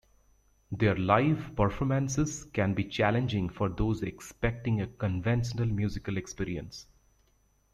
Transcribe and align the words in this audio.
Their 0.71 0.95
live 0.97 1.51
performances 1.55 2.45
can 2.45 2.73
be 2.73 2.85
challenging 2.85 3.49
for 3.49 3.69
those 3.69 4.01
expecting 4.01 4.81
a 4.81 4.87
conventional 4.87 5.67
musical 5.67 6.17
experience. 6.17 6.87